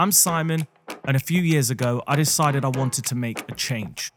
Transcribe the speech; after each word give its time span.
I'm 0.00 0.12
Simon, 0.12 0.66
and 1.04 1.14
a 1.14 1.20
few 1.20 1.42
years 1.42 1.68
ago, 1.68 2.02
I 2.08 2.16
decided 2.16 2.64
I 2.64 2.68
wanted 2.68 3.04
to 3.04 3.14
make 3.14 3.44
a 3.50 3.54
change. 3.54 4.10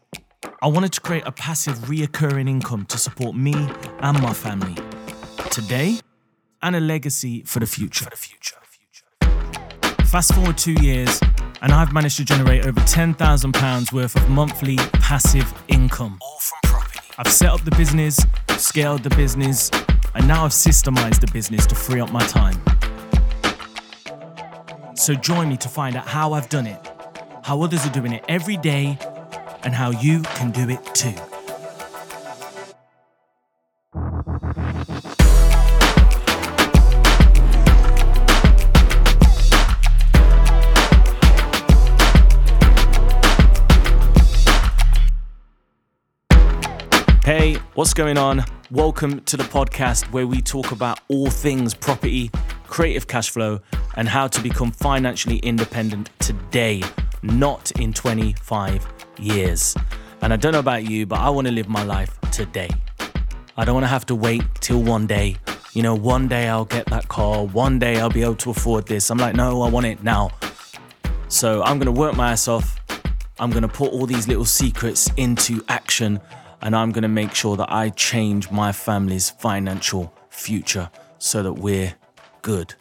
I 0.62 0.66
wanted 0.66 0.94
to 0.94 1.00
create 1.02 1.24
a 1.26 1.32
passive, 1.32 1.76
reoccurring 1.80 2.48
income 2.48 2.86
to 2.86 2.96
support 2.96 3.36
me 3.36 3.52
and 3.98 4.22
my 4.22 4.32
family 4.32 4.76
today 5.50 5.98
and 6.62 6.74
a 6.74 6.80
legacy 6.80 7.42
for 7.42 7.60
the 7.60 7.66
future. 7.66 8.06
For 8.06 8.10
the 8.12 8.16
future. 8.16 8.56
Fast 10.06 10.32
forward 10.32 10.56
two 10.56 10.72
years, 10.72 11.20
and 11.60 11.70
I've 11.70 11.92
managed 11.92 12.16
to 12.16 12.24
generate 12.24 12.64
over 12.64 12.80
£10,000 12.80 13.92
worth 13.92 14.16
of 14.16 14.30
monthly 14.30 14.76
passive 14.94 15.52
income. 15.68 16.16
All 16.22 16.38
from 16.38 16.70
property. 16.70 17.00
I've 17.18 17.30
set 17.30 17.50
up 17.50 17.62
the 17.62 17.72
business, 17.72 18.18
scaled 18.56 19.02
the 19.02 19.14
business, 19.16 19.70
and 20.14 20.26
now 20.26 20.46
I've 20.46 20.52
systemized 20.52 21.20
the 21.20 21.30
business 21.30 21.66
to 21.66 21.74
free 21.74 22.00
up 22.00 22.10
my 22.10 22.24
time. 22.24 22.58
So 25.04 25.12
join 25.12 25.50
me 25.50 25.58
to 25.58 25.68
find 25.68 25.96
out 25.96 26.06
how 26.06 26.32
I've 26.32 26.48
done 26.48 26.66
it, 26.66 26.80
how 27.42 27.60
others 27.60 27.84
are 27.84 27.90
doing 27.90 28.14
it 28.14 28.24
every 28.26 28.56
day, 28.56 28.98
and 29.62 29.74
how 29.74 29.90
you 29.90 30.22
can 30.22 30.50
do 30.50 30.70
it 30.70 30.82
too. 30.94 31.10
Hey, 47.26 47.56
what's 47.74 47.92
going 47.92 48.16
on? 48.16 48.42
Welcome 48.70 49.20
to 49.24 49.36
the 49.36 49.44
podcast 49.44 50.10
where 50.12 50.26
we 50.26 50.40
talk 50.40 50.72
about 50.72 51.00
all 51.08 51.28
things 51.28 51.74
property, 51.74 52.30
creative 52.74 53.06
cash 53.06 53.30
flow, 53.30 53.60
and 53.94 54.08
how 54.08 54.26
to 54.26 54.42
become 54.42 54.72
financially 54.72 55.36
independent 55.38 56.10
today, 56.18 56.82
not 57.22 57.70
in 57.78 57.92
25 57.92 58.84
years. 59.20 59.76
And 60.22 60.32
I 60.32 60.36
don't 60.36 60.50
know 60.50 60.58
about 60.58 60.82
you, 60.90 61.06
but 61.06 61.20
I 61.20 61.30
want 61.30 61.46
to 61.46 61.52
live 61.52 61.68
my 61.68 61.84
life 61.84 62.18
today. 62.32 62.68
I 63.56 63.64
don't 63.64 63.74
want 63.74 63.84
to 63.84 63.88
have 63.96 64.06
to 64.06 64.16
wait 64.16 64.42
till 64.58 64.82
one 64.82 65.06
day. 65.06 65.36
You 65.72 65.84
know, 65.84 65.94
one 65.94 66.26
day 66.26 66.48
I'll 66.48 66.64
get 66.64 66.86
that 66.86 67.06
car, 67.06 67.46
one 67.46 67.78
day 67.78 68.00
I'll 68.00 68.10
be 68.10 68.24
able 68.24 68.34
to 68.36 68.50
afford 68.50 68.88
this. 68.88 69.08
I'm 69.08 69.18
like, 69.18 69.36
no, 69.36 69.62
I 69.62 69.70
want 69.70 69.86
it 69.86 70.02
now. 70.02 70.32
So 71.28 71.62
I'm 71.62 71.78
going 71.78 71.94
to 71.94 72.00
work 72.00 72.16
my 72.16 72.32
ass 72.32 72.48
off. 72.48 72.80
I'm 73.38 73.50
going 73.50 73.62
to 73.62 73.68
put 73.68 73.92
all 73.92 74.04
these 74.04 74.26
little 74.26 74.44
secrets 74.44 75.08
into 75.16 75.64
action 75.68 76.20
and 76.60 76.74
I'm 76.74 76.90
going 76.90 77.02
to 77.02 77.08
make 77.22 77.36
sure 77.36 77.56
that 77.56 77.70
I 77.70 77.90
change 77.90 78.50
my 78.50 78.72
family's 78.72 79.30
financial 79.30 80.12
future 80.28 80.90
so 81.18 81.44
that 81.44 81.52
we're 81.52 81.94
good. 82.44 82.74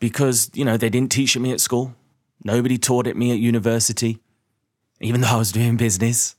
Because, 0.00 0.50
you 0.54 0.64
know, 0.64 0.76
they 0.76 0.88
didn't 0.88 1.12
teach 1.12 1.36
it 1.36 1.40
me 1.40 1.52
at 1.52 1.60
school. 1.60 1.94
Nobody 2.42 2.78
taught 2.78 3.06
it 3.06 3.16
me 3.16 3.30
at 3.30 3.38
university, 3.38 4.18
even 5.00 5.20
though 5.20 5.28
I 5.28 5.36
was 5.36 5.52
doing 5.52 5.76
business. 5.76 6.34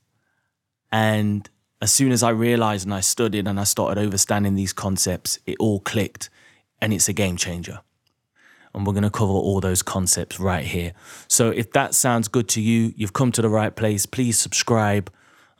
And 0.90 1.48
as 1.80 1.92
soon 1.92 2.12
as 2.12 2.22
I 2.22 2.30
realized 2.30 2.84
and 2.84 2.92
I 2.92 3.00
studied 3.00 3.46
and 3.46 3.58
I 3.58 3.64
started 3.64 4.02
understanding 4.02 4.56
these 4.56 4.72
concepts, 4.72 5.38
it 5.46 5.56
all 5.60 5.80
clicked 5.80 6.28
and 6.80 6.92
it's 6.92 7.08
a 7.08 7.12
game 7.12 7.36
changer. 7.36 7.80
And 8.74 8.86
we're 8.86 8.94
going 8.94 9.04
to 9.04 9.10
cover 9.10 9.32
all 9.32 9.60
those 9.60 9.82
concepts 9.82 10.40
right 10.40 10.64
here. 10.64 10.92
So 11.28 11.50
if 11.50 11.72
that 11.72 11.94
sounds 11.94 12.26
good 12.26 12.48
to 12.50 12.60
you, 12.60 12.92
you've 12.96 13.12
come 13.12 13.30
to 13.32 13.42
the 13.42 13.48
right 13.48 13.74
place. 13.74 14.06
Please 14.06 14.38
subscribe 14.38 15.10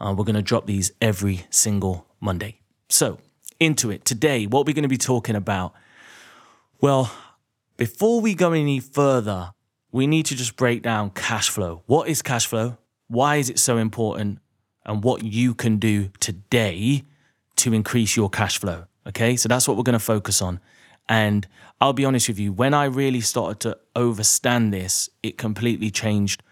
uh, 0.03 0.13
we're 0.13 0.25
going 0.25 0.35
to 0.35 0.43
drop 0.43 0.67
these 0.67 0.91
every 1.01 1.47
single 1.51 2.07
Monday. 2.21 2.59
So, 2.89 3.19
into 3.61 3.91
it. 3.91 4.05
Today, 4.05 4.47
what 4.47 4.67
we're 4.67 4.75
going 4.75 4.83
to 4.83 4.89
be 4.89 4.99
talking 4.99 5.37
about. 5.37 5.75
Well, 6.83 7.13
before 7.77 8.21
we 8.21 8.35
go 8.35 8.51
any 8.51 8.81
further, 8.81 9.53
we 9.93 10.09
need 10.09 10.27
to 10.27 10.35
just 10.35 10.57
break 10.57 10.83
down 10.83 11.11
cash 11.11 11.49
flow. 11.49 11.85
What 11.87 12.09
is 12.09 12.23
cash 12.23 12.45
flow? 12.47 12.77
Why 13.07 13.37
is 13.37 13.49
it 13.49 13.61
so 13.61 13.79
important? 13.79 14.41
And 14.85 15.05
what 15.05 15.23
you 15.23 15.55
can 15.55 15.79
do 15.79 16.11
today 16.19 17.05
to 17.57 17.73
increase 17.73 18.17
your 18.17 18.29
cash 18.29 18.59
flow. 18.59 18.87
Okay, 19.07 19.37
so 19.37 19.49
that's 19.49 19.69
what 19.69 19.77
we're 19.77 19.85
going 19.85 19.93
to 19.93 20.01
focus 20.01 20.43
on. 20.43 20.59
And 21.09 21.47
I'll 21.81 21.93
be 21.93 22.05
honest 22.05 22.27
with 22.27 22.41
you, 22.41 22.53
when 22.53 22.75
I 22.75 22.87
really 22.87 23.21
started 23.21 23.61
to 23.61 23.79
overstand 23.95 24.73
this, 24.73 25.09
it 25.23 25.39
completely 25.39 25.91
changed 25.91 26.43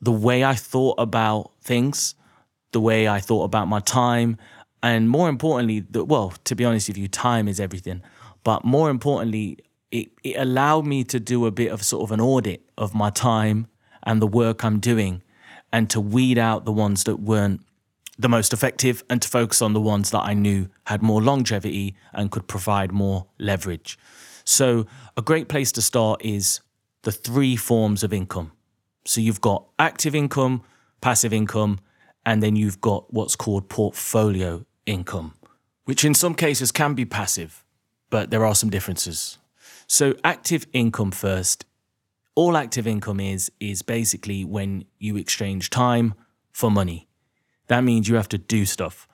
the 0.00 0.10
way 0.10 0.42
I 0.42 0.54
thought 0.54 0.96
about 0.98 1.52
things 1.62 2.16
the 2.72 2.80
way 2.80 3.06
I 3.06 3.20
thought 3.20 3.44
about 3.44 3.68
my 3.68 3.80
time, 3.80 4.38
and 4.82 5.08
more 5.08 5.28
importantly, 5.28 5.80
the, 5.80 6.04
well, 6.04 6.32
to 6.44 6.56
be 6.56 6.64
honest 6.64 6.88
with 6.88 6.98
you, 6.98 7.06
time 7.06 7.46
is 7.46 7.60
everything. 7.60 8.02
But 8.44 8.64
more 8.64 8.90
importantly, 8.90 9.58
it, 9.90 10.10
it 10.24 10.36
allowed 10.36 10.86
me 10.86 11.04
to 11.04 11.20
do 11.20 11.46
a 11.46 11.50
bit 11.50 11.70
of 11.70 11.82
sort 11.82 12.02
of 12.02 12.12
an 12.12 12.20
audit 12.20 12.62
of 12.76 12.94
my 12.94 13.10
time 13.10 13.68
and 14.02 14.20
the 14.20 14.26
work 14.26 14.64
I'm 14.64 14.80
doing, 14.80 15.22
and 15.72 15.88
to 15.90 16.00
weed 16.00 16.38
out 16.38 16.64
the 16.64 16.72
ones 16.72 17.04
that 17.04 17.20
weren't 17.20 17.60
the 18.18 18.28
most 18.28 18.52
effective 18.52 19.02
and 19.08 19.22
to 19.22 19.28
focus 19.28 19.62
on 19.62 19.72
the 19.72 19.80
ones 19.80 20.10
that 20.10 20.20
I 20.20 20.34
knew 20.34 20.68
had 20.86 21.02
more 21.02 21.22
longevity 21.22 21.96
and 22.12 22.30
could 22.30 22.46
provide 22.46 22.92
more 22.92 23.26
leverage. 23.38 23.98
So, 24.44 24.86
a 25.16 25.22
great 25.22 25.48
place 25.48 25.72
to 25.72 25.82
start 25.82 26.24
is 26.24 26.60
the 27.02 27.12
three 27.12 27.56
forms 27.56 28.02
of 28.02 28.12
income. 28.12 28.52
So, 29.04 29.20
you've 29.20 29.40
got 29.40 29.66
active 29.78 30.14
income, 30.14 30.62
passive 31.00 31.32
income, 31.32 31.78
and 32.26 32.42
then 32.42 32.56
you've 32.56 32.80
got 32.80 33.12
what's 33.12 33.36
called 33.36 33.68
portfolio 33.68 34.64
income, 34.86 35.34
which 35.84 36.04
in 36.04 36.14
some 36.14 36.34
cases 36.34 36.72
can 36.72 36.94
be 36.94 37.04
passive, 37.04 37.64
but 38.12 38.30
there 38.30 38.44
are 38.44 38.54
some 38.54 38.68
differences. 38.68 39.38
So, 39.86 40.14
active 40.22 40.66
income 40.72 41.10
first. 41.10 41.64
All 42.34 42.56
active 42.56 42.86
income 42.86 43.18
is 43.18 43.50
is 43.58 43.82
basically 43.82 44.44
when 44.44 44.84
you 44.98 45.16
exchange 45.16 45.70
time 45.70 46.14
for 46.52 46.70
money. 46.70 47.08
That 47.66 47.82
means 47.82 48.08
you 48.08 48.16
have 48.16 48.28
to 48.28 48.38
do 48.38 48.66
stuff. 48.66 49.08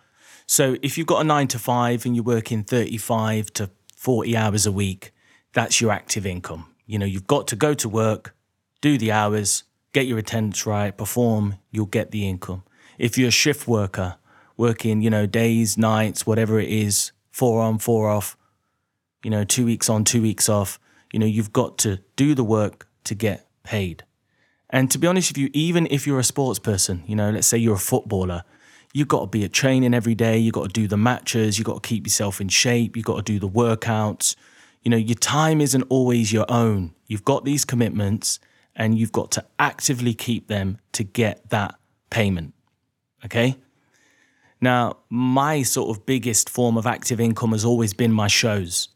So, 0.46 0.76
if 0.82 0.98
you've 0.98 1.06
got 1.06 1.20
a 1.20 1.24
9 1.24 1.48
to 1.48 1.58
5 1.58 2.04
and 2.04 2.16
you're 2.16 2.24
working 2.24 2.64
35 2.64 3.52
to 3.54 3.70
40 3.96 4.36
hours 4.36 4.66
a 4.66 4.72
week, 4.72 5.12
that's 5.52 5.80
your 5.80 5.92
active 5.92 6.26
income. 6.26 6.66
You 6.84 6.98
know, 6.98 7.06
you've 7.06 7.26
got 7.26 7.46
to 7.48 7.56
go 7.56 7.74
to 7.74 7.88
work, 7.88 8.34
do 8.80 8.98
the 8.98 9.12
hours, 9.12 9.62
get 9.92 10.06
your 10.06 10.18
attendance 10.18 10.66
right, 10.66 10.96
perform, 10.96 11.54
you'll 11.70 11.86
get 11.86 12.10
the 12.10 12.28
income 12.28 12.64
if 12.98 13.16
you're 13.16 13.28
a 13.28 13.42
shift 13.44 13.66
worker, 13.66 14.16
working, 14.56 15.00
you 15.00 15.08
know, 15.08 15.24
days, 15.24 15.78
nights, 15.78 16.26
whatever 16.26 16.58
it 16.58 16.68
is, 16.68 17.12
four 17.30 17.62
on, 17.62 17.78
four 17.78 18.10
off, 18.10 18.36
you 19.28 19.30
know, 19.30 19.44
two 19.44 19.66
weeks 19.66 19.90
on, 19.90 20.04
two 20.04 20.22
weeks 20.22 20.48
off, 20.48 20.80
you 21.12 21.18
know, 21.18 21.26
you've 21.26 21.52
got 21.52 21.76
to 21.76 21.98
do 22.16 22.34
the 22.34 22.42
work 22.42 22.88
to 23.04 23.14
get 23.14 23.46
paid. 23.62 24.02
And 24.70 24.90
to 24.90 24.96
be 24.96 25.06
honest 25.06 25.28
with 25.30 25.36
you, 25.36 25.50
even 25.52 25.86
if 25.90 26.06
you're 26.06 26.18
a 26.18 26.24
sports 26.24 26.58
person, 26.58 27.02
you 27.06 27.14
know, 27.14 27.28
let's 27.28 27.46
say 27.46 27.58
you're 27.58 27.74
a 27.74 27.78
footballer, 27.78 28.42
you've 28.94 29.08
got 29.08 29.20
to 29.20 29.26
be 29.26 29.44
at 29.44 29.52
training 29.52 29.92
every 29.92 30.14
day, 30.14 30.38
you've 30.38 30.54
got 30.54 30.68
to 30.68 30.72
do 30.72 30.88
the 30.88 30.96
matches, 30.96 31.58
you've 31.58 31.66
got 31.66 31.82
to 31.82 31.86
keep 31.86 32.06
yourself 32.06 32.40
in 32.40 32.48
shape, 32.48 32.96
you've 32.96 33.04
got 33.04 33.18
to 33.18 33.22
do 33.22 33.38
the 33.38 33.50
workouts. 33.50 34.34
You 34.82 34.90
know, 34.90 34.96
your 34.96 35.18
time 35.18 35.60
isn't 35.60 35.84
always 35.90 36.32
your 36.32 36.46
own. 36.48 36.94
You've 37.06 37.26
got 37.26 37.44
these 37.44 37.66
commitments 37.66 38.40
and 38.74 38.98
you've 38.98 39.12
got 39.12 39.30
to 39.32 39.44
actively 39.58 40.14
keep 40.14 40.48
them 40.48 40.78
to 40.92 41.04
get 41.04 41.50
that 41.50 41.74
payment. 42.08 42.54
Okay. 43.26 43.56
Now, 44.58 44.96
my 45.10 45.64
sort 45.64 45.94
of 45.94 46.06
biggest 46.06 46.48
form 46.48 46.78
of 46.78 46.86
active 46.86 47.20
income 47.20 47.52
has 47.52 47.66
always 47.66 47.92
been 47.92 48.10
my 48.10 48.28
shows. 48.28 48.88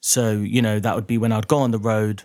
So, 0.00 0.32
you 0.32 0.62
know, 0.62 0.78
that 0.80 0.94
would 0.94 1.06
be 1.06 1.18
when 1.18 1.32
I'd 1.32 1.48
go 1.48 1.58
on 1.58 1.70
the 1.70 1.78
road, 1.78 2.22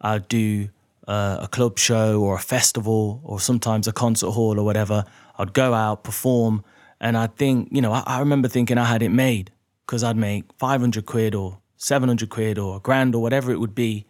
I'd 0.00 0.28
do 0.28 0.68
uh, 1.06 1.38
a 1.42 1.48
club 1.48 1.78
show 1.78 2.20
or 2.20 2.36
a 2.36 2.40
festival 2.40 3.20
or 3.24 3.40
sometimes 3.40 3.88
a 3.88 3.92
concert 3.92 4.30
hall 4.30 4.58
or 4.58 4.64
whatever. 4.64 5.04
I'd 5.38 5.52
go 5.52 5.74
out, 5.74 6.04
perform, 6.04 6.64
and 7.00 7.16
I'd 7.16 7.36
think, 7.36 7.68
you 7.70 7.80
know, 7.80 7.92
I, 7.92 8.02
I 8.06 8.18
remember 8.20 8.48
thinking 8.48 8.78
I 8.78 8.84
had 8.84 9.02
it 9.02 9.10
made 9.10 9.50
because 9.86 10.02
I'd 10.02 10.16
make 10.16 10.44
500 10.58 11.06
quid 11.06 11.34
or 11.34 11.58
700 11.76 12.30
quid 12.30 12.58
or 12.58 12.76
a 12.76 12.80
grand 12.80 13.14
or 13.14 13.22
whatever 13.22 13.52
it 13.52 13.60
would 13.60 13.74
be 13.74 14.06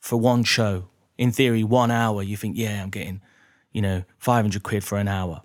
for 0.00 0.16
one 0.16 0.44
show. 0.44 0.88
In 1.18 1.32
theory, 1.32 1.64
one 1.64 1.90
hour, 1.90 2.22
you 2.22 2.36
think, 2.36 2.56
yeah, 2.56 2.82
I'm 2.82 2.90
getting, 2.90 3.22
you 3.72 3.80
know, 3.80 4.04
500 4.18 4.62
quid 4.62 4.84
for 4.84 4.98
an 4.98 5.08
hour. 5.08 5.42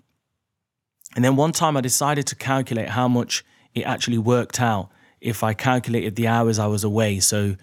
And 1.14 1.24
then 1.24 1.36
one 1.36 1.52
time 1.52 1.76
I 1.76 1.80
decided 1.80 2.26
to 2.28 2.34
calculate 2.34 2.90
how 2.90 3.08
much 3.08 3.44
it 3.74 3.82
actually 3.82 4.18
worked 4.18 4.60
out 4.60 4.90
if 5.22 5.42
I 5.42 5.54
calculated 5.54 6.16
the 6.16 6.26
hours 6.26 6.58
I 6.58 6.66
was 6.66 6.84
away. 6.84 7.20
So, 7.20 7.56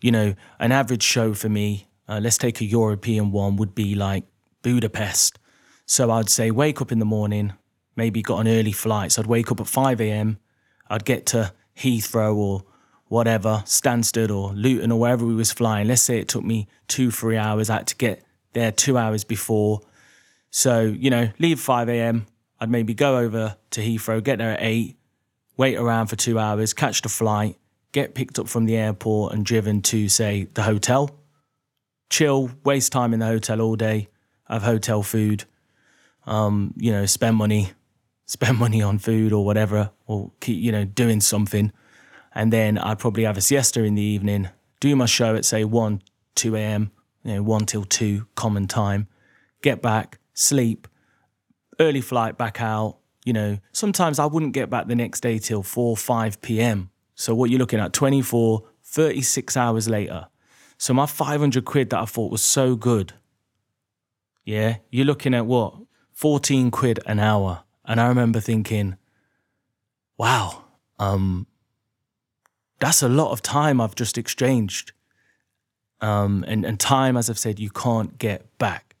you 0.00 0.10
know, 0.10 0.34
an 0.58 0.72
average 0.72 1.02
show 1.02 1.32
for 1.32 1.48
me, 1.48 1.86
uh, 2.08 2.20
let's 2.22 2.36
take 2.36 2.60
a 2.60 2.64
European 2.64 3.30
one, 3.30 3.56
would 3.56 3.74
be 3.74 3.94
like 3.94 4.24
Budapest. 4.62 5.38
So 5.86 6.10
I'd 6.10 6.28
say 6.28 6.50
wake 6.50 6.80
up 6.80 6.90
in 6.90 6.98
the 6.98 7.04
morning, 7.04 7.54
maybe 7.96 8.20
got 8.20 8.40
an 8.40 8.48
early 8.48 8.72
flight. 8.72 9.12
So 9.12 9.22
I'd 9.22 9.26
wake 9.26 9.50
up 9.50 9.60
at 9.60 9.68
5 9.68 10.00
a.m., 10.00 10.38
I'd 10.90 11.04
get 11.04 11.24
to 11.26 11.52
Heathrow 11.78 12.36
or 12.36 12.64
whatever, 13.06 13.62
Stansted 13.64 14.34
or 14.34 14.52
Luton 14.52 14.92
or 14.92 15.00
wherever 15.00 15.24
we 15.24 15.34
was 15.34 15.52
flying. 15.52 15.88
Let's 15.88 16.02
say 16.02 16.18
it 16.18 16.28
took 16.28 16.44
me 16.44 16.68
two, 16.88 17.10
three 17.10 17.36
hours. 17.36 17.70
I 17.70 17.76
had 17.76 17.86
to 17.86 17.96
get 17.96 18.22
there 18.52 18.72
two 18.72 18.98
hours 18.98 19.24
before. 19.24 19.80
So, 20.50 20.82
you 20.82 21.10
know, 21.10 21.30
leave 21.38 21.60
5 21.60 21.88
a.m., 21.88 22.26
I'd 22.60 22.70
maybe 22.70 22.94
go 22.94 23.18
over 23.18 23.56
to 23.70 23.80
Heathrow, 23.80 24.22
get 24.22 24.38
there 24.38 24.52
at 24.52 24.62
eight, 24.62 24.96
wait 25.56 25.76
around 25.76 26.06
for 26.06 26.16
two 26.16 26.38
hours, 26.38 26.72
catch 26.72 27.02
the 27.02 27.08
flight, 27.08 27.56
get 27.92 28.14
picked 28.14 28.38
up 28.38 28.48
from 28.48 28.64
the 28.66 28.76
airport 28.76 29.32
and 29.32 29.44
driven 29.44 29.82
to, 29.82 30.08
say, 30.08 30.48
the 30.54 30.62
hotel, 30.62 31.18
chill, 32.10 32.50
waste 32.64 32.92
time 32.92 33.12
in 33.12 33.20
the 33.20 33.26
hotel 33.26 33.60
all 33.60 33.76
day, 33.76 34.08
have 34.48 34.62
hotel 34.62 35.02
food, 35.02 35.44
um, 36.26 36.74
you 36.76 36.90
know, 36.90 37.06
spend 37.06 37.36
money, 37.36 37.72
spend 38.26 38.58
money 38.58 38.82
on 38.82 38.98
food 38.98 39.32
or 39.32 39.44
whatever, 39.44 39.90
or 40.06 40.32
keep, 40.40 40.60
you 40.60 40.72
know, 40.72 40.84
doing 40.84 41.20
something. 41.20 41.72
And 42.34 42.52
then 42.52 42.78
I'd 42.78 42.98
probably 42.98 43.24
have 43.24 43.36
a 43.36 43.40
siesta 43.40 43.84
in 43.84 43.94
the 43.94 44.02
evening, 44.02 44.48
do 44.80 44.96
my 44.96 45.06
show 45.06 45.36
at 45.36 45.44
say 45.44 45.64
1, 45.64 46.02
2 46.34 46.56
a.m., 46.56 46.90
you 47.22 47.34
know, 47.34 47.42
1 47.42 47.66
till 47.66 47.84
2 47.84 48.26
common 48.34 48.66
time, 48.66 49.06
get 49.62 49.80
back, 49.80 50.18
sleep, 50.34 50.88
early 51.78 52.00
flight 52.00 52.36
back 52.36 52.60
out. 52.60 52.98
You 53.24 53.32
know, 53.32 53.58
sometimes 53.72 54.18
I 54.18 54.26
wouldn't 54.26 54.52
get 54.52 54.70
back 54.70 54.86
the 54.86 54.94
next 54.94 55.20
day 55.20 55.38
till 55.38 55.62
4, 55.62 55.96
5 55.96 56.42
p.m. 56.42 56.90
So 57.14 57.34
what 57.34 57.50
you're 57.50 57.58
looking 57.58 57.80
at, 57.80 57.92
24, 57.92 58.62
36 58.82 59.56
hours 59.56 59.88
later. 59.88 60.28
So 60.76 60.92
my 60.92 61.06
500 61.06 61.64
quid 61.64 61.90
that 61.90 62.00
I 62.00 62.04
thought 62.04 62.30
was 62.30 62.42
so 62.42 62.76
good, 62.76 63.14
yeah, 64.44 64.76
you're 64.90 65.06
looking 65.06 65.34
at 65.34 65.46
what? 65.46 65.74
14 66.12 66.70
quid 66.70 67.00
an 67.06 67.18
hour. 67.18 67.64
And 67.84 68.00
I 68.00 68.08
remember 68.08 68.40
thinking, 68.40 68.96
wow, 70.18 70.64
um, 70.98 71.46
that's 72.80 73.02
a 73.02 73.08
lot 73.08 73.32
of 73.32 73.42
time 73.42 73.80
I've 73.80 73.94
just 73.94 74.18
exchanged. 74.18 74.92
Um, 76.00 76.44
and, 76.46 76.64
and 76.64 76.78
time, 76.78 77.16
as 77.16 77.30
I've 77.30 77.38
said, 77.38 77.58
you 77.58 77.70
can't 77.70 78.18
get 78.18 78.58
back. 78.58 78.93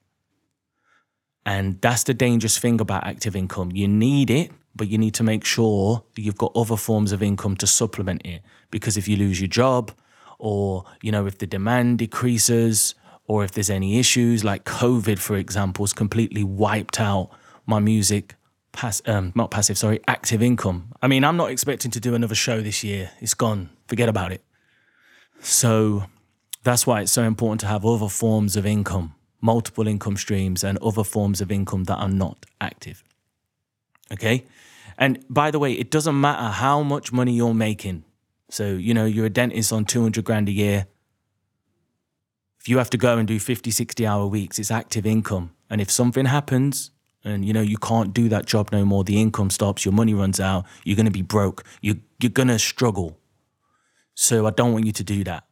And 1.46 1.80
that's 1.80 2.04
the 2.04 2.14
dangerous 2.14 2.58
thing 2.58 2.80
about 2.80 3.06
active 3.06 3.36
income. 3.36 3.70
You 3.72 3.86
need 3.86 4.30
it, 4.30 4.50
but 4.74 4.88
you 4.88 4.98
need 4.98 5.14
to 5.14 5.22
make 5.22 5.44
sure 5.44 6.04
that 6.14 6.22
you've 6.22 6.38
got 6.38 6.52
other 6.56 6.76
forms 6.76 7.12
of 7.12 7.22
income 7.22 7.56
to 7.56 7.66
supplement 7.66 8.22
it. 8.24 8.42
Because 8.70 8.96
if 8.96 9.06
you 9.08 9.16
lose 9.16 9.40
your 9.40 9.48
job, 9.48 9.92
or, 10.38 10.84
you 11.02 11.12
know, 11.12 11.26
if 11.26 11.38
the 11.38 11.46
demand 11.46 11.98
decreases, 11.98 12.94
or 13.26 13.44
if 13.44 13.52
there's 13.52 13.70
any 13.70 13.98
issues, 13.98 14.44
like 14.44 14.64
COVID, 14.64 15.18
for 15.18 15.36
example, 15.36 15.84
has 15.84 15.92
completely 15.92 16.44
wiped 16.44 17.00
out 17.00 17.30
my 17.66 17.78
music, 17.78 18.34
pass, 18.72 19.00
um, 19.06 19.32
not 19.34 19.50
passive, 19.50 19.78
sorry, 19.78 20.00
active 20.08 20.42
income. 20.42 20.92
I 21.00 21.08
mean, 21.08 21.24
I'm 21.24 21.36
not 21.36 21.50
expecting 21.50 21.90
to 21.92 22.00
do 22.00 22.14
another 22.14 22.34
show 22.34 22.60
this 22.60 22.82
year. 22.84 23.10
It's 23.20 23.34
gone. 23.34 23.70
Forget 23.86 24.08
about 24.08 24.32
it. 24.32 24.42
So 25.40 26.04
that's 26.62 26.86
why 26.86 27.02
it's 27.02 27.12
so 27.12 27.22
important 27.22 27.60
to 27.60 27.66
have 27.66 27.86
other 27.86 28.08
forms 28.08 28.56
of 28.56 28.66
income, 28.66 29.14
multiple 29.44 29.86
income 29.86 30.16
streams, 30.16 30.64
and 30.64 30.78
other 30.78 31.04
forms 31.04 31.42
of 31.42 31.52
income 31.52 31.84
that 31.84 31.96
are 31.96 32.08
not 32.08 32.46
active. 32.62 33.04
Okay. 34.10 34.44
And 34.96 35.24
by 35.28 35.50
the 35.50 35.58
way, 35.58 35.74
it 35.74 35.90
doesn't 35.90 36.18
matter 36.18 36.48
how 36.48 36.82
much 36.82 37.12
money 37.12 37.34
you're 37.34 37.52
making. 37.52 38.04
So, 38.48 38.72
you 38.72 38.94
know, 38.94 39.04
you're 39.04 39.26
a 39.26 39.30
dentist 39.30 39.72
on 39.72 39.84
200 39.84 40.24
grand 40.24 40.48
a 40.48 40.52
year. 40.52 40.86
If 42.58 42.68
you 42.68 42.78
have 42.78 42.88
to 42.90 42.96
go 42.96 43.18
and 43.18 43.28
do 43.28 43.38
50, 43.38 43.70
60 43.70 44.06
hour 44.06 44.26
weeks, 44.26 44.58
it's 44.58 44.70
active 44.70 45.04
income. 45.04 45.50
And 45.68 45.80
if 45.80 45.90
something 45.90 46.24
happens 46.24 46.90
and, 47.22 47.44
you 47.44 47.52
know, 47.52 47.60
you 47.60 47.76
can't 47.76 48.14
do 48.14 48.30
that 48.30 48.46
job 48.46 48.70
no 48.72 48.84
more, 48.86 49.04
the 49.04 49.20
income 49.20 49.50
stops, 49.50 49.84
your 49.84 49.92
money 49.92 50.14
runs 50.14 50.40
out, 50.40 50.64
you're 50.84 50.96
going 50.96 51.06
to 51.06 51.12
be 51.12 51.22
broke, 51.22 51.64
you're, 51.82 51.96
you're 52.18 52.30
going 52.30 52.48
to 52.48 52.58
struggle. 52.58 53.18
So 54.14 54.46
I 54.46 54.50
don't 54.50 54.72
want 54.72 54.86
you 54.86 54.92
to 54.92 55.04
do 55.04 55.24
that. 55.24 55.44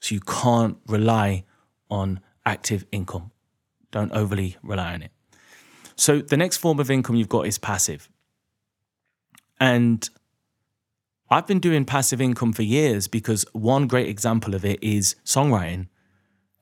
So 0.00 0.14
you 0.14 0.20
can't 0.22 0.78
rely 0.88 1.44
on 1.90 2.20
active 2.48 2.84
income. 2.90 3.30
Don't 3.90 4.12
overly 4.12 4.56
rely 4.62 4.94
on 4.94 5.02
it. 5.02 5.12
So 5.96 6.20
the 6.20 6.36
next 6.36 6.56
form 6.56 6.80
of 6.80 6.90
income 6.90 7.16
you've 7.16 7.28
got 7.28 7.46
is 7.46 7.58
passive. 7.58 8.08
And 9.60 10.08
I've 11.30 11.46
been 11.46 11.60
doing 11.60 11.84
passive 11.84 12.20
income 12.20 12.52
for 12.52 12.62
years 12.62 13.08
because 13.08 13.44
one 13.52 13.86
great 13.86 14.08
example 14.08 14.54
of 14.54 14.64
it 14.64 14.82
is 14.82 15.16
songwriting, 15.24 15.88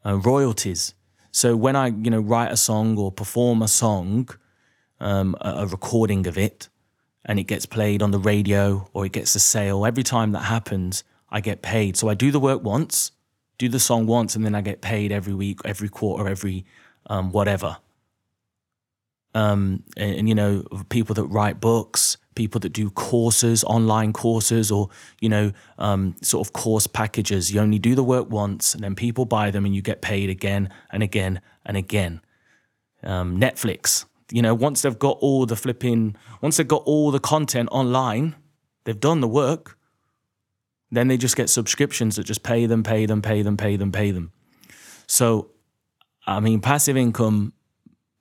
uh, 0.05 0.17
royalties. 0.17 0.94
So 1.31 1.55
when 1.55 1.77
I, 1.77 1.89
you 1.89 2.11
know, 2.11 2.21
write 2.21 2.50
a 2.50 2.56
song 2.56 2.99
or 2.99 3.12
perform 3.12 3.62
a 3.62 3.69
song, 3.69 4.29
um, 4.99 5.37
a, 5.41 5.50
a 5.50 5.67
recording 5.67 6.27
of 6.27 6.37
it, 6.39 6.69
and 7.25 7.39
it 7.39 7.44
gets 7.44 7.67
played 7.67 8.03
on 8.03 8.12
the 8.12 8.19
radio 8.19 8.89
or 8.93 9.05
it 9.05 9.12
gets 9.12 9.35
a 9.35 9.41
sale, 9.41 9.85
every 9.85 10.03
time 10.03 10.32
that 10.32 10.44
happens, 10.44 11.05
I 11.31 11.41
get 11.41 11.61
paid. 11.61 11.97
So 11.97 12.09
I 12.09 12.15
do 12.15 12.31
the 12.31 12.41
work 12.41 12.62
once, 12.62 13.12
do 13.58 13.69
the 13.69 13.81
song 13.81 14.06
once, 14.06 14.37
and 14.37 14.44
then 14.44 14.55
I 14.55 14.61
get 14.61 14.81
paid 14.81 15.12
every 15.12 15.35
week, 15.35 15.61
every 15.64 15.88
quarter, 15.88 16.29
every 16.29 16.64
um, 17.06 17.32
whatever. 17.32 17.79
Um, 19.35 19.85
and, 19.97 20.14
and, 20.14 20.29
you 20.29 20.35
know, 20.35 20.64
people 20.88 21.14
that 21.14 21.25
write 21.25 21.61
books, 21.61 22.17
people 22.35 22.58
that 22.61 22.70
do 22.73 22.88
courses, 22.91 23.64
online 23.64 24.12
courses, 24.12 24.70
or 24.70 24.88
you 25.20 25.29
know, 25.29 25.53
um, 25.79 26.17
sort 26.23 26.47
of 26.47 26.53
course 26.53 26.87
packages. 26.87 27.53
You 27.53 27.61
only 27.61 27.79
do 27.79 27.94
the 27.94 28.05
work 28.05 28.31
once, 28.31 28.75
and 28.75 28.82
then 28.82 28.94
people 28.94 29.26
buy 29.26 29.50
them, 29.50 29.67
and 29.67 29.75
you 29.75 29.82
get 29.82 30.00
paid 30.00 30.31
again 30.31 30.70
and 30.91 31.03
again 31.03 31.41
and 31.64 31.76
again. 31.76 32.20
Um, 33.03 33.38
Netflix, 33.38 34.06
you 34.31 34.43
know, 34.43 34.55
once 34.55 34.82
they've 34.82 34.99
got 34.99 35.19
all 35.20 35.47
the 35.47 35.56
flipping, 35.56 36.17
once 36.41 36.56
they've 36.56 36.67
got 36.67 36.82
all 36.85 37.11
the 37.11 37.20
content 37.20 37.69
online, 37.70 38.35
they've 38.85 38.99
done 38.99 39.20
the 39.20 39.29
work. 39.29 39.79
Then 40.91 41.09
they 41.09 41.17
just 41.17 41.37
get 41.37 41.50
subscriptions 41.50 42.17
that 42.17 42.25
just 42.25 42.43
pay 42.43 42.67
them, 42.67 42.83
pay 42.83 43.06
them, 43.06 43.23
pay 43.23 43.43
them, 43.43 43.56
pay 43.56 43.77
them, 43.77 43.93
pay 43.93 44.11
them. 44.11 44.33
So, 45.06 45.50
I 46.27 46.41
mean, 46.41 46.61
passive 46.61 46.97
income 46.97 47.53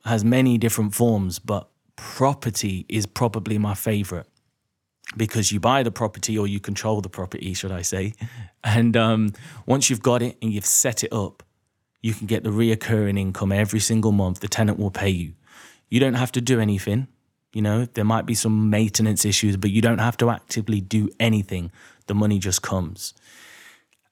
has 0.03 0.23
many 0.23 0.57
different 0.57 0.93
forms, 0.93 1.39
but 1.39 1.69
property 1.95 2.85
is 2.89 3.05
probably 3.05 3.57
my 3.57 3.73
favorite 3.73 4.27
because 5.15 5.51
you 5.51 5.59
buy 5.59 5.83
the 5.83 5.91
property 5.91 6.37
or 6.37 6.47
you 6.47 6.59
control 6.59 7.01
the 7.01 7.09
property, 7.09 7.53
should 7.53 7.71
I 7.71 7.81
say. 7.81 8.13
And 8.67 8.97
um, 8.97 9.33
once 9.67 9.91
you've 9.91 10.01
got 10.01 10.23
it 10.23 10.39
and 10.41 10.51
you've 10.51 10.65
set 10.65 11.03
it 11.03 11.13
up, 11.13 11.43
you 12.01 12.15
can 12.15 12.25
get 12.25 12.43
the 12.43 12.49
reoccurring 12.49 13.19
income 13.19 13.51
every 13.51 13.79
single 13.79 14.11
month. 14.11 14.39
The 14.39 14.47
tenant 14.47 14.79
will 14.79 14.89
pay 14.89 15.11
you. 15.11 15.33
You 15.87 15.99
don't 15.99 16.15
have 16.15 16.31
to 16.31 16.41
do 16.41 16.59
anything. 16.59 17.07
You 17.53 17.61
know, 17.61 17.85
there 17.85 18.03
might 18.03 18.25
be 18.25 18.33
some 18.33 18.71
maintenance 18.71 19.23
issues, 19.23 19.55
but 19.55 19.69
you 19.69 19.83
don't 19.83 19.99
have 19.99 20.17
to 20.17 20.31
actively 20.31 20.81
do 20.81 21.09
anything. 21.19 21.71
The 22.07 22.15
money 22.15 22.39
just 22.39 22.61
comes. 22.61 23.13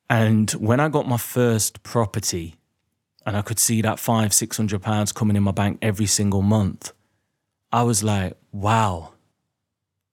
And 0.10 0.51
when 0.51 0.80
I 0.80 0.90
got 0.90 1.07
my 1.07 1.18
first 1.18 1.84
property 1.84 2.56
and 3.25 3.38
I 3.38 3.42
could 3.42 3.60
see 3.60 3.81
that 3.81 4.00
five, 4.00 4.34
six 4.34 4.57
hundred 4.57 4.81
pounds 4.81 5.12
coming 5.12 5.36
in 5.36 5.44
my 5.44 5.51
bank 5.51 5.80
every 5.81 6.06
single 6.06 6.42
month, 6.42 6.92
I 7.72 7.84
was 7.84 8.04
like, 8.04 8.38
wow, 8.51 9.13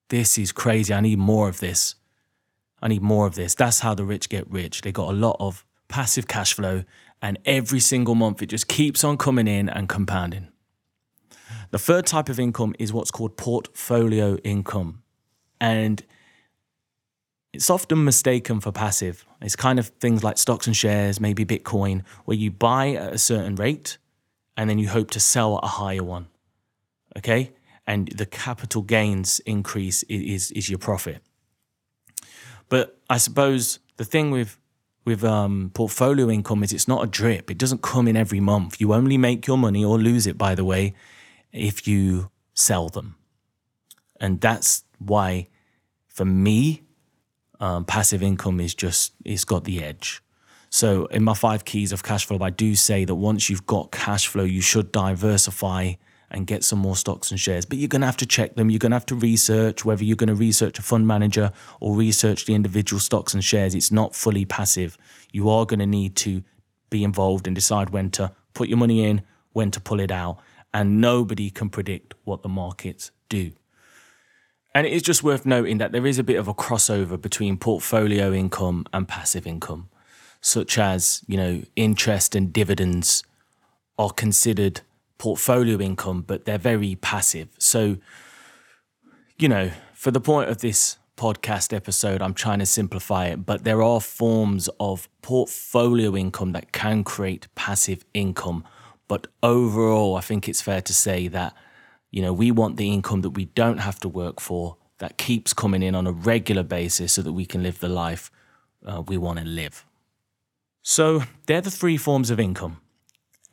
this 0.09 0.39
is 0.39 0.53
crazy. 0.53 0.95
I 0.95 1.01
need 1.01 1.19
more 1.19 1.49
of 1.49 1.61
this. 1.61 1.97
I 2.83 2.89
need 2.89 3.03
more 3.03 3.27
of 3.27 3.35
this. 3.35 3.55
That's 3.55 3.81
how 3.81 3.95
the 3.95 4.05
rich 4.05 4.29
get 4.29 4.51
rich. 4.51 4.81
They 4.83 4.93
got 4.93 5.11
a 5.11 5.13
lot 5.13 5.37
of 5.39 5.65
passive 5.89 6.29
cash 6.29 6.55
flow, 6.55 6.85
and 7.21 7.39
every 7.45 7.81
single 7.81 8.15
month 8.15 8.41
it 8.43 8.47
just 8.47 8.69
keeps 8.69 9.05
on 9.05 9.19
coming 9.19 9.49
in 9.49 9.69
and 9.69 9.89
compounding. 9.89 10.49
The 11.71 11.79
third 11.79 12.07
type 12.07 12.29
of 12.29 12.41
income 12.41 12.75
is 12.79 12.93
what's 12.93 13.11
called 13.11 13.37
portfolio 13.37 14.37
income. 14.37 15.03
And 15.61 16.03
it's 17.53 17.71
often 17.71 18.05
mistaken 18.05 18.61
for 18.61 18.73
passive. 18.73 19.25
It's 19.41 19.57
kind 19.57 19.79
of 19.79 19.89
things 19.89 20.23
like 20.23 20.39
stocks 20.39 20.67
and 20.67 20.77
shares, 20.77 21.21
maybe 21.21 21.45
Bitcoin, 21.45 22.05
where 22.25 22.37
you 22.37 22.51
buy 22.51 22.91
at 22.91 23.13
a 23.13 23.19
certain 23.19 23.57
rate 23.57 23.99
and 24.57 24.69
then 24.71 24.79
you 24.79 24.89
hope 24.89 25.11
to 25.13 25.21
sell 25.21 25.59
at 25.59 25.65
a 25.65 25.69
higher 25.69 26.05
one 26.05 26.29
okay? 27.17 27.53
And 27.87 28.09
the 28.09 28.27
capital 28.27 28.83
gains 28.83 29.41
increase 29.41 30.03
is 30.05 30.51
is 30.53 30.69
your 30.69 30.79
profit. 30.79 31.23
But 32.69 32.99
I 33.09 33.19
suppose 33.19 33.81
the 33.97 34.05
thing 34.05 34.31
with 34.31 34.59
with 35.05 35.25
um, 35.25 35.71
portfolio 35.75 36.31
income 36.31 36.63
is 36.63 36.73
it's 36.73 36.87
not 36.87 37.03
a 37.03 37.07
drip. 37.07 37.51
It 37.51 37.59
doesn't 37.59 37.83
come 37.83 38.07
in 38.07 38.17
every 38.17 38.41
month. 38.41 38.81
You 38.81 38.93
only 38.93 39.17
make 39.17 39.47
your 39.47 39.59
money 39.59 39.85
or 39.85 39.99
lose 39.99 40.27
it, 40.27 40.37
by 40.37 40.55
the 40.55 40.65
way, 40.65 40.95
if 41.53 41.89
you 41.89 42.31
sell 42.55 42.91
them. 42.91 43.17
And 44.21 44.41
that's 44.41 44.85
why, 44.99 45.49
for 46.07 46.27
me, 46.27 46.83
um, 47.61 47.85
passive 47.85 48.23
income 48.23 48.61
is 48.61 48.75
just 48.75 49.13
it's 49.25 49.45
got 49.45 49.65
the 49.65 49.83
edge. 49.83 50.23
So 50.71 51.07
in 51.07 51.25
my 51.25 51.35
five 51.35 51.65
keys 51.65 51.93
of 51.93 52.03
cash 52.03 52.25
flow, 52.25 52.39
I 52.41 52.51
do 52.51 52.75
say 52.75 53.05
that 53.05 53.15
once 53.15 53.51
you've 53.51 53.67
got 53.67 53.91
cash 53.91 54.29
flow, 54.29 54.45
you 54.45 54.61
should 54.61 54.93
diversify 54.93 55.95
and 56.31 56.47
get 56.47 56.63
some 56.63 56.79
more 56.79 56.95
stocks 56.95 57.33
and 57.33 57.41
shares. 57.41 57.67
But 57.67 57.79
you're 57.79 57.89
going 57.89 58.03
to 58.03 58.07
have 58.07 58.17
to 58.19 58.27
check 58.27 58.55
them. 58.55 58.71
You're 58.71 58.79
going 58.79 58.93
to 58.93 58.97
have 58.97 59.07
to 59.07 59.17
research 59.17 59.85
whether 59.85 60.05
you're 60.05 60.17
going 60.17 60.29
to 60.29 60.35
research 60.35 60.79
a 60.79 60.83
fund 60.83 61.09
manager 61.09 61.53
or 61.81 61.97
research 61.97 62.47
the 62.47 62.55
individual 62.55 63.01
stocks 63.01 63.35
and 63.35 63.43
shares. 63.43 63.75
It's 63.75 63.91
not 63.91 64.15
fully 64.15 64.45
passive. 64.45 64.97
You 65.33 65.51
are 65.51 65.67
going 65.67 65.81
to 65.81 65.87
need 65.87 66.15
to 66.17 66.45
be 66.89 67.03
involved 67.03 67.49
and 67.49 67.55
decide 67.55 67.91
when 67.91 68.11
to 68.11 68.33
put 68.55 68.69
your 68.69 68.79
money 68.79 69.05
in, 69.05 69.23
when 69.53 69.73
to 69.73 69.81
pull 69.81 69.99
it 69.99 70.13
out. 70.13 70.39
And 70.73 71.01
nobody 71.01 71.51
can 71.51 71.69
predict 71.69 72.15
what 72.23 72.43
the 72.43 72.49
markets 72.49 73.11
do. 73.29 73.51
And 74.75 74.87
it 74.87 74.93
is 74.93 75.03
just 75.03 75.23
worth 75.25 75.45
noting 75.45 75.79
that 75.79 75.93
there 75.93 76.07
is 76.07 76.19
a 76.19 76.25
bit 76.25 76.37
of 76.37 76.47
a 76.47 76.55
crossover 76.55 77.21
between 77.21 77.57
portfolio 77.57 78.33
income 78.33 78.87
and 78.93 79.09
passive 79.09 79.47
income, 79.47 79.89
such 80.41 80.79
as, 80.79 81.25
you 81.27 81.37
know, 81.37 81.63
interest 81.75 82.35
and 82.37 82.53
dividends 82.53 83.25
are 83.99 84.11
considered 84.11 84.83
portfolio 85.19 85.81
income, 85.81 86.23
but 86.27 86.45
they're 86.45 86.57
very 86.57 86.95
passive. 86.95 87.49
So, 87.59 87.99
you 89.39 89.49
know, 89.49 89.71
for 89.93 90.11
the 90.11 90.21
point 90.21 90.49
of 90.49 90.59
this 90.59 90.99
podcast 91.17 91.75
episode, 91.75 92.23
I'm 92.23 92.33
trying 92.33 92.61
to 92.61 92.67
simplify 92.67 93.27
it, 93.27 93.45
but 93.45 93.65
there 93.65 93.83
are 93.83 94.01
forms 94.01 94.71
of 94.79 95.09
portfolio 95.21 96.17
income 96.17 96.53
that 96.53 96.73
can 96.73 97.05
create 97.05 97.49
passive 97.55 98.05
income. 98.15 98.65
But 99.09 99.27
overall, 99.43 100.17
I 100.17 100.21
think 100.21 100.49
it's 100.49 100.63
fair 100.63 100.81
to 100.81 100.95
say 100.95 101.29
that, 101.29 101.55
you 102.11 102.23
know, 102.23 102.33
we 102.33 102.51
want 102.51 102.77
the 102.77 102.93
income 102.93 103.21
that 103.23 103.31
we 103.31 103.47
don't 103.47 103.79
have 103.79 104.01
to 104.01 104.09
work 104.09 104.41
for, 104.41 104.77
that 104.99 105.17
keeps 105.17 105.53
coming 105.53 105.83
in 105.83 105.95
on 105.95 106.07
a 106.07 106.13
regular 106.13 106.63
basis 106.63 107.15
so 107.15 107.23
that 107.23 107.33
we 107.33 107.47
can 107.47 107.63
live 107.63 107.81
the 107.81 107.89
life 107.89 108.31
uh, 108.87 109.03
we 109.07 109.17
want 109.17 109.39
to 109.39 109.45
live. 109.45 109.85
So 110.83 111.23
they're 111.47 111.61
the 111.61 111.71
three 111.71 111.97
forms 111.97 112.31
of 112.31 112.41
income. 112.41 112.81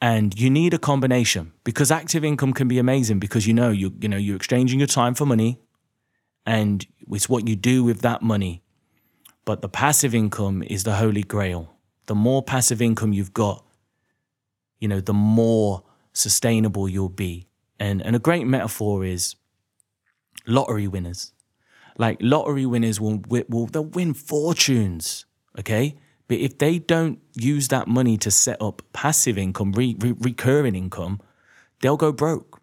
And 0.02 0.40
you 0.40 0.50
need 0.50 0.74
a 0.74 0.78
combination 0.78 1.54
because 1.64 1.90
active 1.90 2.24
income 2.24 2.54
can 2.54 2.68
be 2.68 2.78
amazing 2.78 3.18
because 3.18 3.48
you 3.48 3.54
know 3.54 3.72
you 3.72 3.94
you 4.00 4.08
know 4.08 4.18
you're 4.18 4.36
exchanging 4.36 4.80
your 4.80 4.88
time 4.88 5.16
for 5.16 5.26
money 5.26 5.60
and 6.46 6.86
it's 7.12 7.28
what 7.28 7.48
you 7.48 7.56
do 7.56 7.84
with 7.84 8.02
that 8.02 8.22
money. 8.22 8.62
But 9.44 9.62
the 9.62 9.70
passive 9.70 10.14
income 10.14 10.62
is 10.62 10.84
the 10.84 10.96
holy 10.96 11.24
grail. 11.24 11.74
The 12.06 12.16
more 12.16 12.44
passive 12.44 12.82
income 12.82 13.12
you've 13.12 13.34
got, 13.34 13.66
you 14.80 14.88
know, 14.88 15.02
the 15.02 15.14
more 15.14 15.84
sustainable 16.14 16.88
you'll 16.88 17.10
be. 17.10 17.47
And 17.80 18.02
and 18.02 18.16
a 18.16 18.20
great 18.20 18.48
metaphor 18.48 19.06
is 19.06 19.36
lottery 20.46 20.88
winners. 20.88 21.34
Like 21.98 22.18
lottery 22.22 22.66
winners 22.66 23.00
will 23.00 23.24
will 23.28 23.68
they'll 23.68 23.86
win 23.86 24.14
fortunes, 24.14 25.26
okay? 25.60 25.96
But 26.28 26.38
if 26.40 26.58
they 26.58 26.80
don't 26.80 27.20
use 27.36 27.70
that 27.70 27.88
money 27.88 28.18
to 28.18 28.30
set 28.30 28.62
up 28.62 28.82
passive 28.94 29.38
income, 29.38 29.72
re- 29.72 29.96
re- 29.98 30.16
recurring 30.20 30.76
income, 30.76 31.22
they'll 31.82 31.98
go 31.98 32.12
broke. 32.12 32.62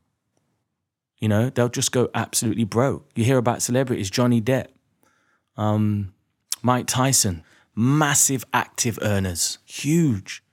You 1.18 1.28
know, 1.28 1.48
they'll 1.48 1.70
just 1.70 1.90
go 1.90 2.10
absolutely 2.14 2.64
broke. 2.64 3.10
You 3.14 3.24
hear 3.24 3.38
about 3.38 3.62
celebrities, 3.62 4.10
Johnny 4.10 4.42
Depp, 4.42 4.66
um, 5.56 6.12
Mike 6.62 6.86
Tyson, 6.86 7.42
massive 7.74 8.44
active 8.52 8.98
earners, 9.00 9.58
huge. 9.64 10.43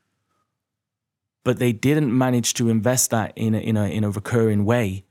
But 1.43 1.59
they 1.59 1.73
didn't 1.73 2.15
manage 2.15 2.53
to 2.55 2.69
invest 2.69 3.09
that 3.09 3.33
in 3.35 3.55
a, 3.55 3.59
in 3.59 3.77
a, 3.77 3.85
in 3.85 4.03
a 4.03 4.09
recurring 4.09 4.63
way 4.65 5.05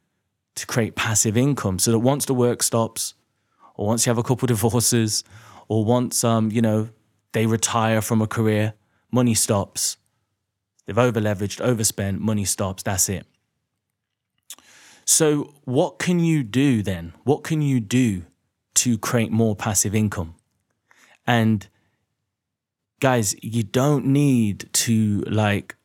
to 0.55 0.67
create 0.67 0.95
passive 0.95 1.37
income 1.37 1.79
so 1.79 1.91
that 1.91 1.99
once 1.99 2.25
the 2.27 2.35
work 2.35 2.63
stops, 2.63 3.15
or 3.75 3.87
once 3.87 4.07
you 4.07 4.11
have 4.11 4.19
a 4.19 4.23
couple 4.23 4.47
divorces, 4.55 5.25
or 5.69 5.85
once 5.85 6.23
um, 6.25 6.51
you 6.51 6.63
know 6.63 6.89
they 7.33 7.47
retire 7.47 8.01
from 8.01 8.21
a 8.21 8.27
career, 8.27 8.75
money 9.11 9.35
stops. 9.35 9.97
They've 10.87 10.99
over 10.99 11.21
leveraged, 11.21 11.61
overspent, 11.61 12.21
money 12.21 12.45
stops, 12.45 12.83
that's 12.83 13.09
it. 13.09 13.27
So, 15.05 15.55
what 15.65 15.99
can 15.99 16.21
you 16.21 16.43
do 16.43 16.83
then? 16.83 17.15
What 17.25 17.43
can 17.43 17.63
you 17.63 17.81
do 17.81 18.25
to 18.75 18.99
create 18.99 19.33
more 19.33 19.57
passive 19.57 19.95
income? 19.95 20.35
And 21.27 21.67
guys, 23.01 23.35
you 23.43 23.63
don't 23.63 24.07
need 24.07 24.69
to 24.73 25.23
like 25.27 25.77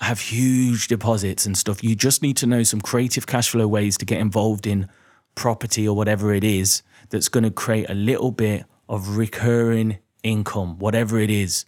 have 0.00 0.20
huge 0.20 0.88
deposits 0.88 1.44
and 1.46 1.56
stuff. 1.56 1.84
You 1.84 1.94
just 1.94 2.22
need 2.22 2.36
to 2.38 2.46
know 2.46 2.62
some 2.62 2.80
creative 2.80 3.26
cash 3.26 3.50
flow 3.50 3.68
ways 3.68 3.98
to 3.98 4.06
get 4.06 4.18
involved 4.18 4.66
in 4.66 4.88
property 5.34 5.86
or 5.86 5.94
whatever 5.94 6.32
it 6.32 6.44
is 6.44 6.82
that's 7.10 7.28
going 7.28 7.44
to 7.44 7.50
create 7.50 7.88
a 7.90 7.94
little 7.94 8.30
bit 8.30 8.64
of 8.88 9.16
recurring 9.16 9.98
income, 10.22 10.78
whatever 10.78 11.18
it 11.18 11.30
is. 11.30 11.64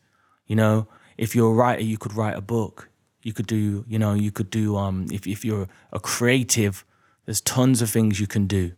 You 0.47 0.57
know, 0.57 0.89
if 1.19 1.35
you're 1.35 1.51
a 1.51 1.55
writer, 1.55 1.83
you 1.83 1.99
could 1.99 2.15
write 2.15 2.37
a 2.37 2.41
book. 2.41 2.89
You 3.23 3.33
could 3.33 3.47
do, 3.47 3.85
you 3.87 3.99
know, 3.99 4.15
you 4.15 4.33
could 4.33 4.51
do, 4.51 4.77
um, 4.77 5.07
if, 5.13 5.27
if 5.27 5.45
you're 5.45 5.69
a 5.93 6.01
creative, 6.01 6.85
there's 7.27 7.41
tons 7.41 7.81
of 7.83 7.91
things 7.91 8.19
you 8.19 8.27
can 8.27 8.47
do. 8.47 8.73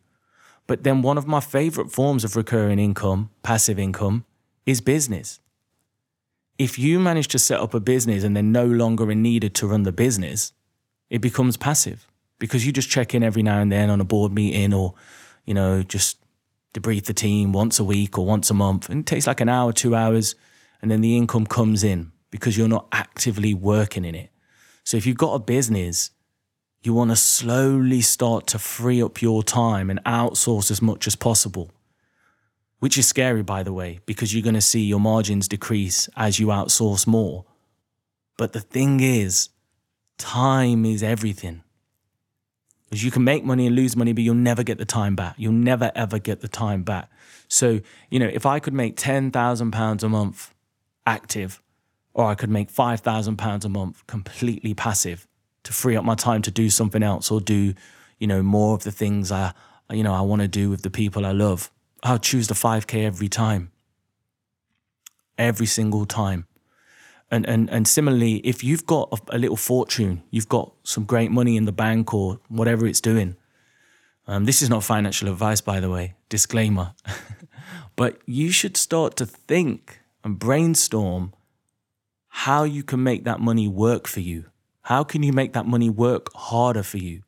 But 0.67 0.83
then 0.83 1.03
one 1.03 1.17
of 1.17 1.27
my 1.27 1.41
favorite 1.41 1.93
forms 1.93 2.25
of 2.25 2.37
recurring 2.37 2.79
income, 2.79 3.31
passive 3.43 3.79
income, 3.79 4.25
is 4.67 4.81
business. 4.81 5.41
If 6.59 6.79
you 6.79 7.01
manage 7.01 7.29
to 7.29 7.39
set 7.39 7.61
up 7.61 7.75
a 7.75 7.81
business 7.81 8.23
and 8.23 8.37
they're 8.37 8.43
no 8.43 8.65
longer 8.65 9.13
needed 9.15 9.55
to 9.57 9.67
run 9.67 9.83
the 9.83 9.93
business, 9.93 10.53
it 11.11 11.21
becomes 11.21 11.57
passive 11.57 12.07
because 12.39 12.65
you 12.65 12.73
just 12.73 12.89
check 12.89 13.15
in 13.15 13.23
every 13.23 13.43
now 13.43 13.61
and 13.61 13.73
then 13.73 13.91
on 13.91 14.01
a 14.01 14.05
board 14.05 14.33
meeting 14.33 14.73
or, 14.73 14.95
you 15.45 15.55
know, 15.55 15.83
just 15.83 16.19
debrief 16.73 17.05
the 17.05 17.15
team 17.15 17.53
once 17.53 17.79
a 17.79 17.85
week 17.85 18.19
or 18.19 18.27
once 18.27 18.51
a 18.51 18.55
month. 18.55 18.89
And 18.89 19.01
it 19.01 19.07
takes 19.07 19.27
like 19.27 19.41
an 19.41 19.49
hour, 19.49 19.73
two 19.73 19.95
hours, 19.95 20.35
and 20.81 20.91
then 20.91 21.01
the 21.01 21.17
income 21.17 21.47
comes 21.47 21.83
in 21.83 22.13
because 22.31 22.59
you're 22.59 22.69
not 22.69 22.87
actively 22.93 23.55
working 23.55 24.05
in 24.05 24.15
it. 24.15 24.31
So 24.85 24.97
if 24.97 25.07
you've 25.07 25.17
got 25.17 25.35
a 25.35 25.39
business, 25.39 26.11
you 26.83 26.93
want 26.93 27.11
to 27.11 27.17
slowly 27.17 28.01
start 28.01 28.47
to 28.49 28.59
free 28.59 29.03
up 29.03 29.23
your 29.23 29.43
time 29.43 29.89
and 29.89 30.03
outsource 30.05 30.71
as 30.71 30.83
much 30.83 31.07
as 31.07 31.17
possible, 31.17 31.71
which 32.85 32.99
is 32.99 33.09
scary, 33.09 33.43
by 33.43 33.63
the 33.63 33.73
way, 33.73 33.99
because 34.05 34.35
you're 34.35 34.43
going 34.43 34.53
to 34.53 34.61
see 34.61 34.83
your 34.85 35.01
margins 35.01 35.49
decrease 35.49 36.07
as 36.17 36.39
you 36.39 36.49
outsource 36.49 37.07
more. 37.07 37.47
But 38.37 38.53
the 38.53 38.61
thing 38.61 39.01
is, 39.01 39.49
time 40.19 40.85
is 40.85 41.03
everything. 41.03 41.63
Because 42.85 43.03
you 43.03 43.11
can 43.11 43.25
make 43.25 43.43
money 43.43 43.67
and 43.67 43.75
lose 43.75 43.97
money, 43.97 44.13
but 44.13 44.23
you'll 44.23 44.35
never 44.35 44.63
get 44.63 44.77
the 44.77 44.85
time 44.85 45.17
back. 45.17 45.37
You'll 45.39 45.55
never, 45.55 45.93
ever 45.95 46.19
get 46.19 46.43
the 46.43 46.47
time 46.47 46.83
back. 46.83 47.11
So, 47.49 47.81
you 48.11 48.19
know, 48.19 48.31
if 48.31 48.45
I 48.45 48.59
could 48.59 48.75
make 48.75 48.97
£10,000 48.99 50.03
a 50.03 50.09
month 50.11 50.55
active, 51.07 51.63
or 52.13 52.27
I 52.27 52.35
could 52.35 52.51
make 52.51 52.71
£5,000 52.71 53.65
a 53.65 53.69
month 53.71 54.07
completely 54.07 54.75
passive 54.75 55.27
to 55.63 55.73
free 55.73 55.97
up 55.97 56.05
my 56.05 56.17
time 56.17 56.43
to 56.43 56.51
do 56.51 56.69
something 56.69 57.03
else 57.03 57.31
or 57.31 57.41
do, 57.41 57.73
you 58.19 58.27
know, 58.27 58.43
more 58.43 58.75
of 58.75 58.85
the 58.85 58.93
things 58.93 59.33
I, 59.33 59.55
you 59.89 60.03
know, 60.03 60.13
I 60.13 60.21
want 60.21 60.43
to 60.43 60.49
do 60.49 60.69
with 60.69 60.83
the 60.83 60.91
people 60.91 61.25
I 61.25 61.33
love, 61.33 61.71
I'll 62.05 62.19
choose 62.19 62.49
the 62.49 62.55
5K 62.55 63.05
every 63.05 63.29
time. 63.29 63.73
Every 65.39 65.67
single 65.67 66.05
time. 66.05 66.47
And, 67.31 67.49
and, 67.49 67.71
and 67.71 67.89
similarly, 67.89 68.37
if 68.45 68.63
you've 68.63 68.87
got 68.87 69.09
a, 69.11 69.37
a, 69.37 69.39
little 69.39 69.57
fortune, 69.57 70.23
you've 70.31 70.49
got 70.49 70.73
some 70.83 71.05
great 71.05 71.31
money 71.31 71.57
in 71.57 71.65
the 71.65 71.73
bank 71.73 72.13
or 72.13 72.39
whatever 72.49 72.87
it's 72.87 73.01
doing. 73.01 73.37
Um, 74.29 74.45
this 74.45 74.63
is 74.63 74.69
not 74.69 74.85
financial 74.85 75.29
advice, 75.29 75.63
by 75.63 75.81
the 75.81 75.91
way, 75.91 76.15
disclaimer. 76.29 76.93
but 77.97 78.21
you 78.27 78.51
should 78.51 78.77
start 78.77 79.17
to 79.17 79.27
think 79.27 80.01
and 80.23 80.39
brainstorm 80.39 81.33
how 82.29 82.65
you 82.65 82.83
can 82.83 83.03
make 83.03 83.25
that 83.25 83.41
money 83.41 83.67
work 83.67 84.07
for 84.07 84.21
you. 84.21 84.45
How 84.83 85.03
can 85.03 85.23
you 85.23 85.33
make 85.33 85.55
that 85.55 85.67
money 85.67 85.89
work 85.89 86.29
harder 86.35 86.83
for 86.83 86.99
you? 86.99 87.23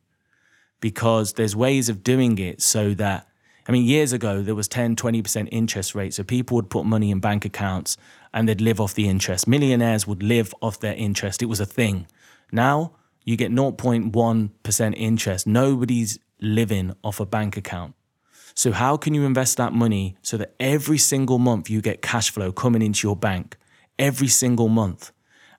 Because 0.81 1.33
there's 1.33 1.57
ways 1.57 1.89
of 1.89 2.05
doing 2.05 2.39
it 2.39 2.61
so 2.61 2.93
that 2.95 3.26
I 3.69 3.73
mean, 3.73 3.85
years 3.85 4.13
ago, 4.13 4.43
there 4.43 4.55
was 4.55 4.69
10, 4.69 4.97
20% 4.97 5.49
interest 5.51 5.95
rate. 5.95 6.15
So 6.15 6.23
people 6.23 6.55
would 6.57 6.71
put 6.71 6.87
money 6.87 7.11
in 7.11 7.19
bank 7.19 7.45
accounts 7.45 7.97
and 8.33 8.49
they'd 8.49 8.61
live 8.61 8.81
off 8.81 8.95
the 8.95 9.09
interest. 9.09 9.49
Millionaires 9.49 10.07
would 10.07 10.23
live 10.23 10.55
off 10.63 10.79
their 10.79 10.95
interest. 10.95 11.43
It 11.43 11.47
was 11.47 11.61
a 11.61 11.67
thing. 11.67 12.07
Now 12.53 12.93
you 13.25 13.37
get 13.37 13.51
0.1% 13.51 14.95
interest. 14.97 15.47
Nobody's 15.47 16.19
living 16.41 16.95
off 17.03 17.19
a 17.19 17.27
bank 17.27 17.57
account. 17.57 17.95
So, 18.55 18.73
how 18.73 18.97
can 18.97 19.13
you 19.13 19.25
invest 19.25 19.59
that 19.59 19.75
money 19.75 20.17
so 20.23 20.39
that 20.39 20.55
every 20.59 20.97
single 20.97 21.39
month 21.39 21.69
you 21.69 21.83
get 21.83 22.01
cash 22.01 22.31
flow 22.31 22.53
coming 22.53 22.81
into 22.81 23.07
your 23.07 23.15
bank? 23.15 23.59
Every 23.99 24.29
single 24.29 24.69
month. 24.69 25.13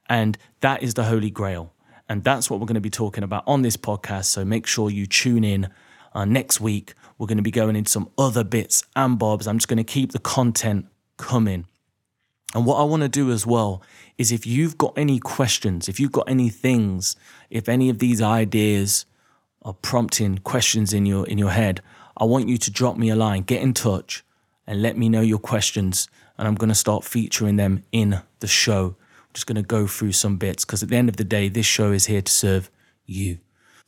And 0.09 0.35
that 0.61 0.81
is 0.81 0.95
the 0.95 1.03
holy 1.03 1.29
grail. 1.29 1.73
And 2.09 2.23
that's 2.23 2.49
what 2.49 2.59
we're 2.59 2.65
going 2.65 2.75
to 2.75 2.81
be 2.81 2.89
talking 2.89 3.23
about 3.23 3.43
on 3.45 3.61
this 3.61 3.77
podcast. 3.77 4.25
So, 4.25 4.43
make 4.43 4.65
sure 4.65 4.89
you 4.89 5.05
tune 5.05 5.43
in 5.43 5.69
uh, 6.17 6.25
next 6.25 6.59
week 6.59 6.95
we're 7.17 7.27
going 7.27 7.37
to 7.37 7.43
be 7.43 7.51
going 7.51 7.75
into 7.75 7.91
some 7.91 8.09
other 8.17 8.43
bits 8.43 8.83
and 8.95 9.19
bobs. 9.19 9.45
I'm 9.45 9.59
just 9.59 9.67
going 9.67 9.77
to 9.77 9.83
keep 9.83 10.13
the 10.13 10.19
content 10.19 10.87
coming. 11.17 11.67
And 12.55 12.65
what 12.65 12.79
I 12.79 12.83
want 12.83 13.03
to 13.03 13.09
do 13.09 13.31
as 13.31 13.45
well 13.45 13.83
is 14.17 14.31
if 14.31 14.47
you've 14.47 14.79
got 14.79 14.97
any 14.97 15.19
questions, 15.19 15.87
if 15.87 15.99
you've 15.99 16.11
got 16.11 16.27
any 16.27 16.49
things, 16.49 17.15
if 17.51 17.69
any 17.69 17.89
of 17.89 17.99
these 17.99 18.19
ideas 18.19 19.05
are 19.61 19.73
prompting 19.73 20.39
questions 20.39 20.91
in 20.91 21.05
your 21.05 21.27
in 21.27 21.37
your 21.37 21.51
head, 21.51 21.81
I 22.17 22.23
want 22.23 22.49
you 22.49 22.57
to 22.57 22.71
drop 22.71 22.97
me 22.97 23.09
a 23.09 23.15
line, 23.15 23.43
get 23.43 23.61
in 23.61 23.75
touch 23.75 24.23
and 24.65 24.81
let 24.81 24.97
me 24.97 25.09
know 25.09 25.21
your 25.21 25.37
questions 25.37 26.07
and 26.35 26.47
I'm 26.47 26.55
going 26.55 26.69
to 26.69 26.75
start 26.75 27.03
featuring 27.03 27.57
them 27.57 27.83
in 27.91 28.21
the 28.39 28.47
show. 28.47 28.95
I'm 28.97 29.33
just 29.33 29.45
going 29.45 29.57
to 29.57 29.61
go 29.61 29.85
through 29.85 30.13
some 30.13 30.37
bits 30.37 30.65
because 30.65 30.81
at 30.81 30.89
the 30.89 30.95
end 30.95 31.09
of 31.09 31.17
the 31.17 31.23
day 31.23 31.47
this 31.47 31.67
show 31.67 31.91
is 31.91 32.07
here 32.07 32.23
to 32.23 32.31
serve 32.31 32.71
you. 33.05 33.37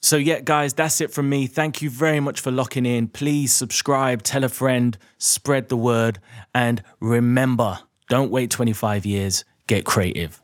So, 0.01 0.15
yeah, 0.15 0.39
guys, 0.39 0.73
that's 0.73 1.01
it 1.01 1.11
from 1.11 1.29
me. 1.29 1.47
Thank 1.47 1.81
you 1.81 1.89
very 1.89 2.19
much 2.19 2.39
for 2.39 2.51
locking 2.51 2.85
in. 2.85 3.09
Please 3.09 3.53
subscribe, 3.53 4.23
tell 4.23 4.43
a 4.43 4.49
friend, 4.49 4.97
spread 5.17 5.69
the 5.69 5.77
word, 5.77 6.19
and 6.53 6.81
remember 6.99 7.79
don't 8.09 8.31
wait 8.31 8.49
25 8.49 9.05
years, 9.05 9.45
get 9.67 9.85
creative. 9.85 10.41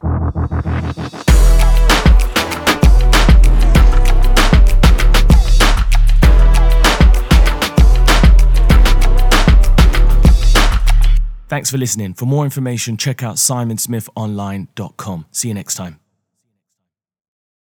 Thanks 11.48 11.72
for 11.72 11.78
listening. 11.78 12.14
For 12.16 12.26
more 12.26 12.44
information, 12.44 12.98
check 12.98 13.24
out 13.24 13.36
simonsmithonline.com. 13.36 15.26
See 15.32 15.48
you 15.48 15.54
next 15.54 15.76
time. 15.76 16.05